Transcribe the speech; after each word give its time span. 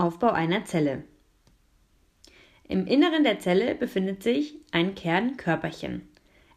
Aufbau 0.00 0.30
einer 0.30 0.64
Zelle. 0.64 1.04
Im 2.66 2.86
Inneren 2.86 3.22
der 3.22 3.38
Zelle 3.38 3.74
befindet 3.74 4.22
sich 4.22 4.54
ein 4.72 4.94
Kernkörperchen. 4.94 6.08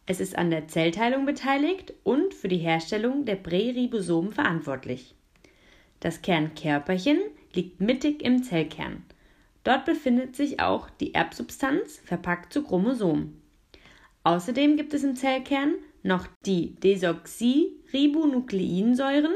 Es 0.06 0.22
ist 0.22 0.38
an 0.38 0.50
der 0.50 0.70
Zellteilung 0.70 1.26
beteiligt 1.26 1.94
und 2.04 2.34
für 2.34 2.48
die 2.48 2.60
Herstellung 2.60 3.26
der 3.26 3.36
Präribosomen 3.36 4.32
verantwortlich. 4.32 5.14
Das 6.00 6.22
Kernkörperchen 6.22 7.20
liegt 7.52 7.82
mittig 7.82 8.24
im 8.24 8.44
Zellkern. 8.44 9.04
Dort 9.66 9.84
befindet 9.84 10.38
sich 10.38 10.62
auch 10.62 10.90
die 10.90 11.14
Erbsubstanz 11.14 12.00
verpackt 12.06 12.54
zu 12.54 12.64
Chromosomen. 12.64 13.42
Außerdem 14.24 14.78
gibt 14.78 14.94
es 14.94 15.04
im 15.04 15.18
Zellkern 15.18 15.74
noch 16.02 16.28
die 16.46 16.76
Desoxyribonukleinsäuren 16.76 19.34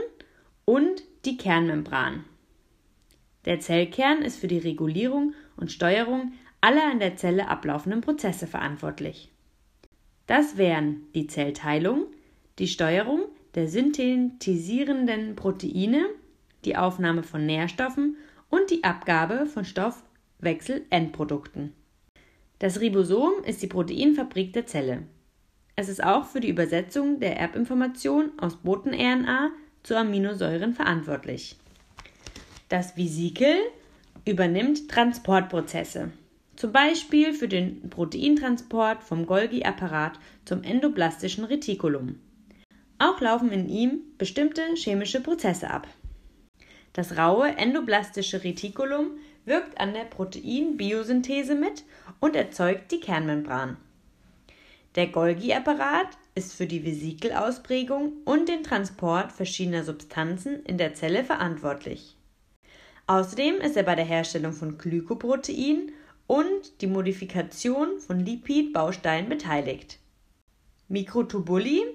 und 0.63 1.03
die 1.25 1.35
Kernmembran. 1.35 2.23
Der 3.47 3.59
Zellkern 3.61 4.21
ist 4.23 4.37
für 4.37 4.49
die 4.49 4.57
Regulierung 4.57 5.33
und 5.55 5.71
Steuerung 5.71 6.33
aller 6.59 6.91
in 6.91 6.99
der 6.99 7.15
Zelle 7.15 7.47
ablaufenden 7.47 8.01
Prozesse 8.01 8.45
verantwortlich. 8.45 9.31
Das 10.25 10.57
wären 10.57 11.03
die 11.15 11.27
Zellteilung, 11.27 12.07
die 12.59 12.67
Steuerung 12.67 13.21
der 13.55 13.69
synthetisierenden 13.69 15.37
Proteine, 15.37 16.07
die 16.65 16.75
Aufnahme 16.75 17.23
von 17.23 17.45
Nährstoffen 17.45 18.17
und 18.49 18.69
die 18.69 18.83
Abgabe 18.83 19.45
von 19.45 19.63
Stoffwechselendprodukten. 19.63 21.71
Das 22.59 22.81
Ribosom 22.81 23.45
ist 23.45 23.61
die 23.61 23.67
Proteinfabrik 23.67 24.51
der 24.51 24.65
Zelle. 24.65 25.03
Es 25.77 25.87
ist 25.87 26.03
auch 26.03 26.25
für 26.25 26.41
die 26.41 26.49
Übersetzung 26.49 27.21
der 27.21 27.39
Erbinformation 27.39 28.31
aus 28.39 28.57
Boten-RNA 28.57 29.51
zu 29.83 29.95
Aminosäuren 29.95 30.73
verantwortlich. 30.73 31.55
Das 32.69 32.97
Vesikel 32.97 33.55
übernimmt 34.25 34.89
Transportprozesse, 34.89 36.11
zum 36.57 36.73
Beispiel 36.73 37.33
für 37.33 37.47
den 37.47 37.89
Proteintransport 37.89 39.03
vom 39.03 39.25
Golgi-Apparat 39.25 40.19
zum 40.43 40.63
endoplastischen 40.63 41.45
Retikulum. 41.45 42.19
Auch 42.99 43.21
laufen 43.21 43.53
in 43.53 43.69
ihm 43.69 44.01
bestimmte 44.17 44.61
chemische 44.75 45.21
Prozesse 45.21 45.69
ab. 45.69 45.87
Das 46.91 47.17
raue 47.17 47.55
endoplastische 47.55 48.43
Retikulum 48.43 49.11
wirkt 49.45 49.79
an 49.79 49.93
der 49.93 50.03
Proteinbiosynthese 50.03 51.55
mit 51.55 51.85
und 52.19 52.35
erzeugt 52.35 52.91
die 52.91 52.99
Kernmembran. 52.99 53.77
Der 54.95 55.07
Golgi-Apparat 55.07 56.17
ist 56.35 56.53
für 56.53 56.67
die 56.67 56.83
Vesikelausprägung 56.83 58.11
und 58.25 58.49
den 58.49 58.63
Transport 58.63 59.31
verschiedener 59.31 59.85
Substanzen 59.85 60.65
in 60.65 60.77
der 60.77 60.95
Zelle 60.95 61.23
verantwortlich. 61.23 62.16
Außerdem 63.07 63.61
ist 63.61 63.77
er 63.77 63.83
bei 63.83 63.95
der 63.95 64.05
Herstellung 64.05 64.51
von 64.51 64.77
Glykoprotein 64.77 65.93
und 66.27 66.81
die 66.81 66.87
Modifikation 66.87 67.99
von 67.99 68.19
Lipidbausteinen 68.19 69.29
beteiligt. 69.29 69.99
Mikrotubuli 70.89 71.85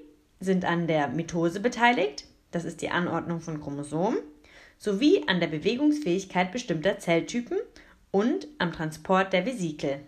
sind 0.41 0.65
an 0.65 0.87
der 0.87 1.09
Mitose 1.09 1.61
beteiligt, 1.61 2.25
das 2.51 2.65
ist 2.65 2.81
die 2.81 2.89
Anordnung 2.89 3.41
von 3.41 3.61
Chromosomen, 3.61 4.19
sowie 4.79 5.23
an 5.27 5.39
der 5.39 5.49
Bewegungsfähigkeit 5.49 6.51
bestimmter 6.51 6.99
Zelltypen 6.99 7.59
und 8.11 8.49
am 8.59 8.73
Transport 8.73 9.35
der 9.35 9.45
Vesikel. 9.45 10.01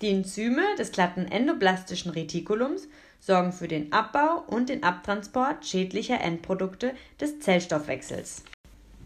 Die 0.00 0.10
Enzyme 0.10 0.62
des 0.78 0.92
glatten 0.92 1.26
endoplastischen 1.26 2.12
Retikulums 2.12 2.88
sorgen 3.18 3.52
für 3.52 3.68
den 3.68 3.92
Abbau 3.92 4.44
und 4.46 4.68
den 4.68 4.84
Abtransport 4.84 5.66
schädlicher 5.66 6.20
Endprodukte 6.20 6.94
des 7.20 7.40
Zellstoffwechsels. 7.40 8.44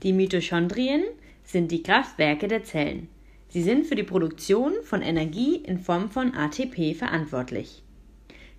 Die 0.05 0.13
Mitochondrien 0.13 1.03
sind 1.43 1.73
die 1.73 1.83
Kraftwerke 1.83 2.47
der 2.47 2.63
Zellen. 2.63 3.09
Sie 3.49 3.63
sind 3.63 3.87
für 3.87 3.97
die 3.97 4.05
Produktion 4.05 4.75
von 4.85 5.03
Energie 5.03 5.57
in 5.57 5.79
Form 5.79 6.11
von 6.11 6.35
ATP 6.35 6.95
verantwortlich. 6.95 7.83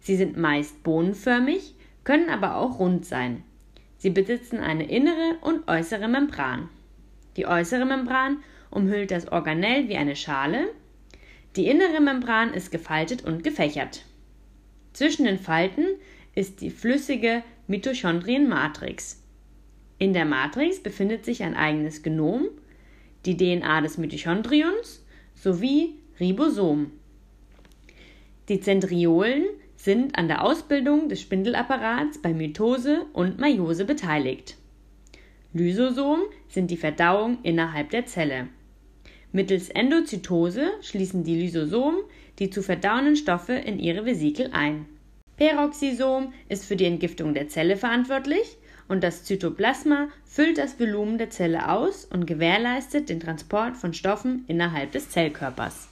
Sie 0.01 0.17
sind 0.17 0.35
meist 0.35 0.83
bohnenförmig, 0.83 1.75
können 2.03 2.29
aber 2.29 2.57
auch 2.57 2.79
rund 2.79 3.05
sein. 3.05 3.43
Sie 3.97 4.09
besitzen 4.09 4.59
eine 4.59 4.89
innere 4.89 5.37
und 5.41 5.67
äußere 5.69 6.07
Membran. 6.07 6.67
Die 7.37 7.45
äußere 7.45 7.85
Membran 7.85 8.43
umhüllt 8.69 9.11
das 9.11 9.31
Organell 9.31 9.87
wie 9.87 9.97
eine 9.97 10.17
Schale. 10.17 10.69
Die 11.55 11.67
innere 11.67 12.01
Membran 12.01 12.53
ist 12.53 12.71
gefaltet 12.71 13.23
und 13.23 13.43
gefächert. 13.43 14.03
Zwischen 14.91 15.25
den 15.25 15.39
Falten 15.39 15.85
ist 16.35 16.61
die 16.61 16.69
flüssige 16.69 17.43
Mitochondrienmatrix. 17.67 19.18
In 19.99 20.13
der 20.13 20.25
Matrix 20.25 20.79
befindet 20.79 21.25
sich 21.25 21.43
ein 21.43 21.55
eigenes 21.55 22.01
Genom, 22.03 22.47
die 23.25 23.35
DNA 23.35 23.81
des 23.81 23.97
Mitochondrions 23.97 25.05
sowie 25.35 25.95
Ribosom. 26.19 26.91
Die 28.47 28.61
Zentriolen 28.61 29.43
sind 29.75 30.17
an 30.17 30.27
der 30.27 30.43
Ausbildung 30.43 31.09
des 31.09 31.21
Spindelapparats 31.21 32.21
bei 32.21 32.33
Mitose 32.33 33.05
und 33.13 33.39
Meiose 33.39 33.85
beteiligt. 33.85 34.57
Lysosom 35.53 36.21
sind 36.47 36.71
die 36.71 36.77
Verdauung 36.77 37.39
innerhalb 37.43 37.89
der 37.89 38.05
Zelle. 38.05 38.47
Mittels 39.31 39.69
Endozytose 39.69 40.71
schließen 40.81 41.23
die 41.23 41.39
Lysosomen 41.39 41.99
die 42.39 42.49
zu 42.49 42.63
verdauenden 42.63 43.17
Stoffe 43.17 43.53
in 43.53 43.79
ihre 43.79 44.05
Vesikel 44.05 44.49
ein. 44.53 44.85
Peroxisom 45.37 46.33
ist 46.47 46.65
für 46.65 46.75
die 46.75 46.85
Entgiftung 46.85 47.33
der 47.33 47.49
Zelle 47.49 47.75
verantwortlich 47.75 48.57
und 48.89 49.03
das 49.03 49.23
Zytoplasma 49.23 50.09
füllt 50.25 50.57
das 50.57 50.79
Volumen 50.79 51.17
der 51.17 51.29
Zelle 51.29 51.69
aus 51.69 52.03
und 52.03 52.25
gewährleistet 52.25 53.07
den 53.07 53.21
Transport 53.21 53.77
von 53.77 53.93
Stoffen 53.93 54.43
innerhalb 54.47 54.91
des 54.91 55.09
Zellkörpers. 55.09 55.87